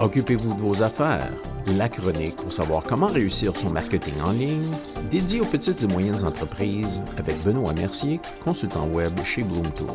[0.00, 1.28] Occupez-vous de vos affaires.
[1.66, 4.70] La chronique pour savoir comment réussir son marketing en ligne,
[5.10, 9.88] dédié aux petites et moyennes entreprises avec Benoît Mercier, consultant web chez Bloom Tools.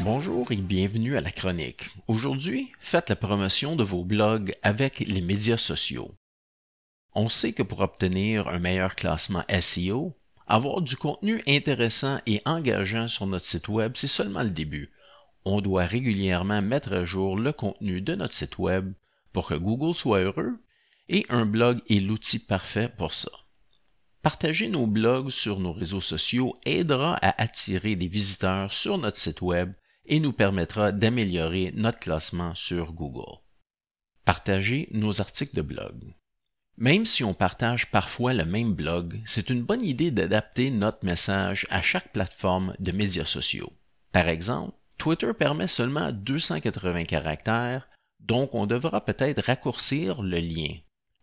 [0.00, 1.88] Bonjour et bienvenue à la chronique.
[2.08, 6.10] Aujourd'hui, faites la promotion de vos blogs avec les médias sociaux.
[7.14, 10.12] On sait que pour obtenir un meilleur classement SEO,
[10.46, 14.92] avoir du contenu intéressant et engageant sur notre site web, c'est seulement le début.
[15.44, 18.92] On doit régulièrement mettre à jour le contenu de notre site web
[19.32, 20.58] pour que Google soit heureux
[21.08, 23.30] et un blog est l'outil parfait pour ça.
[24.22, 29.42] Partager nos blogs sur nos réseaux sociaux aidera à attirer des visiteurs sur notre site
[29.42, 29.72] web
[30.06, 33.38] et nous permettra d'améliorer notre classement sur Google.
[34.24, 36.14] Partager nos articles de blog.
[36.76, 41.66] Même si on partage parfois le même blog, c'est une bonne idée d'adapter notre message
[41.70, 43.72] à chaque plateforme de médias sociaux.
[44.10, 47.86] Par exemple, Twitter permet seulement 280 caractères,
[48.18, 50.74] donc on devra peut-être raccourcir le lien.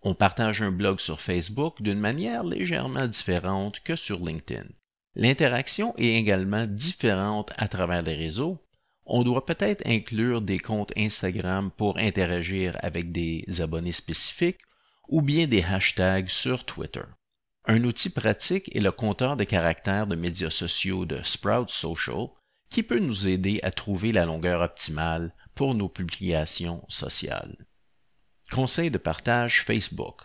[0.04, 4.68] On partage un blog sur Facebook d'une manière légèrement différente que sur LinkedIn.
[5.16, 8.58] L'interaction est également différente à travers les réseaux.
[9.06, 14.62] On doit peut-être inclure des comptes Instagram pour interagir avec des abonnés spécifiques
[15.08, 17.04] ou bien des hashtags sur Twitter.
[17.66, 22.28] Un outil pratique est le compteur de caractères de médias sociaux de Sprout Social
[22.70, 27.56] qui peut nous aider à trouver la longueur optimale pour nos publications sociales.
[28.52, 30.22] Conseil de partage Facebook.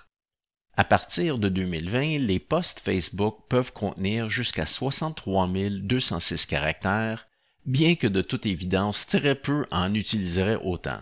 [0.76, 7.26] À partir de 2020, les posts Facebook peuvent contenir jusqu'à 63 206 caractères,
[7.64, 11.00] bien que de toute évidence très peu en utiliseraient autant.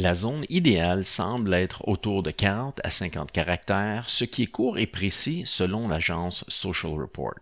[0.00, 4.78] La zone idéale semble être autour de 40 à 50 caractères, ce qui est court
[4.78, 7.34] et précis selon l'agence Social Report.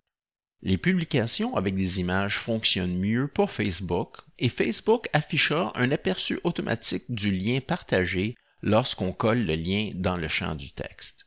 [0.63, 7.05] Les publications avec des images fonctionnent mieux pour Facebook et Facebook affichera un aperçu automatique
[7.11, 11.27] du lien partagé lorsqu'on colle le lien dans le champ du texte.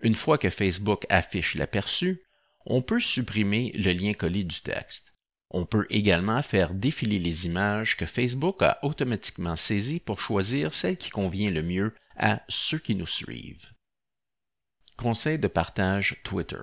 [0.00, 2.22] Une fois que Facebook affiche l'aperçu,
[2.64, 5.09] on peut supprimer le lien collé du texte.
[5.50, 10.96] On peut également faire défiler les images que Facebook a automatiquement saisies pour choisir celle
[10.96, 13.68] qui convient le mieux à ceux qui nous suivent.
[14.96, 16.62] Conseil de partage Twitter.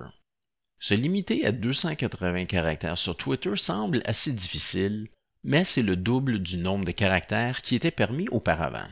[0.80, 5.08] Se limiter à 280 caractères sur Twitter semble assez difficile,
[5.42, 8.88] mais c'est le double du nombre de caractères qui était permis auparavant.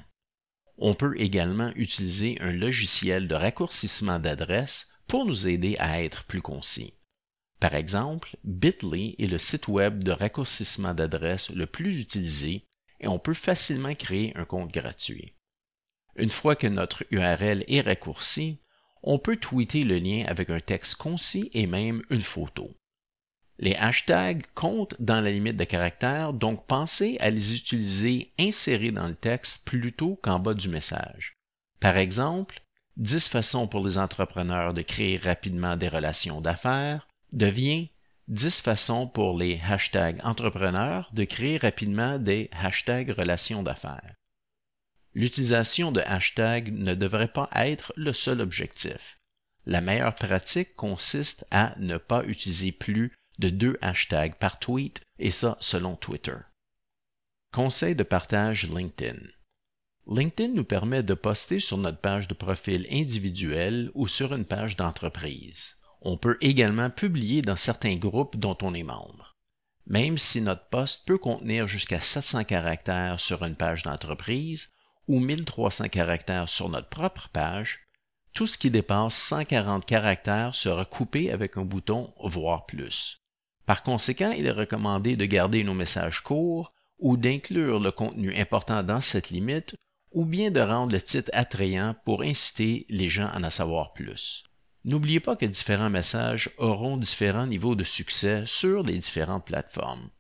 [0.79, 6.43] On peut également utiliser un logiciel de raccourcissement d'adresse pour nous aider à être plus
[6.43, 6.93] concis.
[7.61, 12.67] Par exemple, Bitly est le site web de raccourcissement d'adresse le plus utilisé
[13.01, 15.35] et on peut facilement créer un compte gratuit.
[16.17, 18.61] Une fois que notre URL est raccourci,
[19.03, 22.71] on peut tweeter le lien avec un texte concis et même une photo.
[23.59, 29.09] Les hashtags comptent dans la limite de caractères, donc pensez à les utiliser insérés dans
[29.09, 31.37] le texte plutôt qu'en bas du message.
[31.81, 32.61] Par exemple,
[32.99, 37.89] 10 façons pour les entrepreneurs de créer rapidement des relations d'affaires, devient
[38.29, 44.15] 10 façons pour les hashtags entrepreneurs de créer rapidement des hashtags relations d'affaires.
[45.15, 49.19] L'utilisation de hashtags ne devrait pas être le seul objectif.
[49.65, 55.31] La meilleure pratique consiste à ne pas utiliser plus de deux hashtags par tweet, et
[55.31, 56.37] ça selon Twitter.
[57.53, 59.19] Conseil de partage LinkedIn.
[60.09, 64.77] LinkedIn nous permet de poster sur notre page de profil individuel ou sur une page
[64.77, 65.77] d'entreprise.
[66.03, 69.37] On peut également publier dans certains groupes dont on est membre.
[69.87, 74.69] Même si notre poste peut contenir jusqu'à 700 caractères sur une page d'entreprise
[75.09, 77.87] ou 1300 caractères sur notre propre page,
[78.33, 83.23] tout ce qui dépasse 140 caractères sera coupé avec un bouton Voir plus.
[83.65, 88.83] Par conséquent, il est recommandé de garder nos messages courts ou d'inclure le contenu important
[88.83, 89.75] dans cette limite
[90.13, 94.45] ou bien de rendre le titre attrayant pour inciter les gens à en savoir plus.
[94.87, 100.11] N'oubliez pas que différents messages auront différents niveaux de succès sur les différentes plateformes.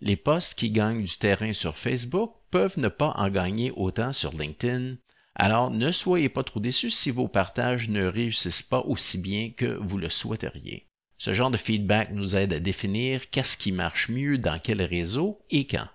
[0.00, 4.32] Les posts qui gagnent du terrain sur Facebook peuvent ne pas en gagner autant sur
[4.32, 4.94] LinkedIn,
[5.34, 9.76] alors ne soyez pas trop déçus si vos partages ne réussissent pas aussi bien que
[9.80, 10.88] vous le souhaiteriez.
[11.18, 15.40] Ce genre de feedback nous aide à définir qu'est-ce qui marche mieux dans quel réseau
[15.50, 15.88] et quand.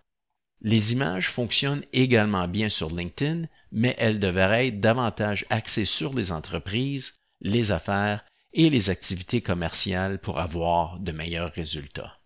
[0.59, 6.33] Les images fonctionnent également bien sur LinkedIn, mais elles devraient être davantage axées sur les
[6.33, 12.17] entreprises les affaires et les activités commerciales pour avoir de meilleurs résultats.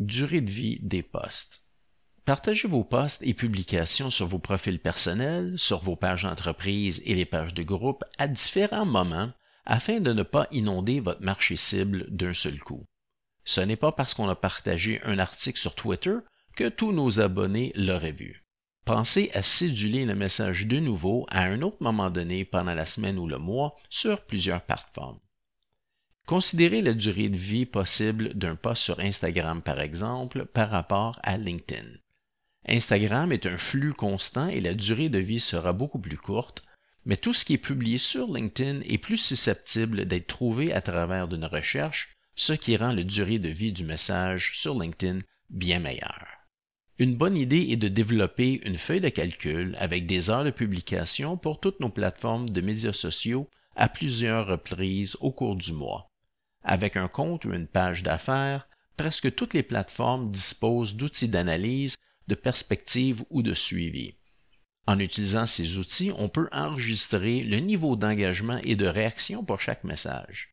[0.00, 1.62] Durée de vie des postes.
[2.24, 7.24] Partagez vos postes et publications sur vos profils personnels, sur vos pages d'entreprise et les
[7.24, 9.32] pages de groupe à différents moments
[9.64, 12.86] afin de ne pas inonder votre marché cible d'un seul coup.
[13.44, 16.14] Ce n'est pas parce qu'on a partagé un article sur Twitter
[16.56, 18.41] que tous nos abonnés l'auraient vu.
[18.84, 23.16] Pensez à céduler le message de nouveau à un autre moment donné pendant la semaine
[23.16, 25.20] ou le mois sur plusieurs plateformes.
[26.26, 31.38] Considérez la durée de vie possible d'un post sur Instagram, par exemple, par rapport à
[31.38, 31.88] LinkedIn.
[32.66, 36.64] Instagram est un flux constant et la durée de vie sera beaucoup plus courte,
[37.04, 41.28] mais tout ce qui est publié sur LinkedIn est plus susceptible d'être trouvé à travers
[41.28, 45.20] d'une recherche, ce qui rend la durée de vie du message sur LinkedIn
[45.50, 46.41] bien meilleure.
[46.98, 51.36] Une bonne idée est de développer une feuille de calcul avec des heures de publication
[51.36, 56.10] pour toutes nos plateformes de médias sociaux à plusieurs reprises au cours du mois.
[56.62, 61.96] Avec un compte ou une page d'affaires, presque toutes les plateformes disposent d'outils d'analyse,
[62.28, 64.14] de perspective ou de suivi.
[64.86, 69.84] En utilisant ces outils, on peut enregistrer le niveau d'engagement et de réaction pour chaque
[69.84, 70.50] message.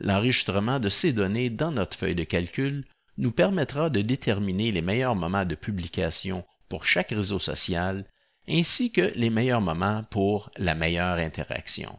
[0.00, 2.84] L'enregistrement de ces données dans notre feuille de calcul
[3.18, 8.04] nous permettra de déterminer les meilleurs moments de publication pour chaque réseau social
[8.48, 11.98] ainsi que les meilleurs moments pour la meilleure interaction.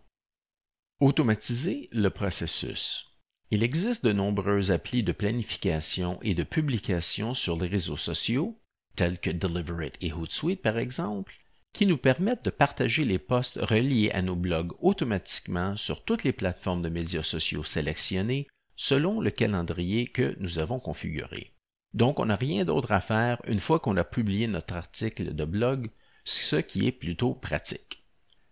[0.99, 3.05] Automatiser le processus.
[3.51, 8.59] Il existe de nombreuses applis de planification et de publication sur les réseaux sociaux,
[8.95, 11.33] tels que Deliverit et Hootsuite par exemple,
[11.73, 16.33] qui nous permettent de partager les posts reliés à nos blogs automatiquement sur toutes les
[16.33, 21.51] plateformes de médias sociaux sélectionnées selon le calendrier que nous avons configuré.
[21.93, 25.45] Donc, on n'a rien d'autre à faire une fois qu'on a publié notre article de
[25.45, 25.89] blog,
[26.23, 28.03] ce qui est plutôt pratique.